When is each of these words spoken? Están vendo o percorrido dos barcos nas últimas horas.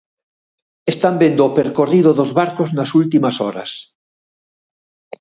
Están 0.93 1.15
vendo 1.21 1.41
o 1.45 1.53
percorrido 1.59 2.09
dos 2.19 2.31
barcos 2.39 2.69
nas 2.77 2.89
últimas 3.01 3.35
horas. 3.43 3.71